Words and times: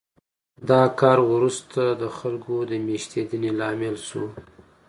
دا 0.69 0.81
کار 0.99 1.19
وروسته 1.33 1.81
د 2.01 2.03
خلکو 2.17 2.53
د 2.69 2.71
مېشتېدنې 2.85 3.51
لامل 3.59 3.95
شو 4.07 4.25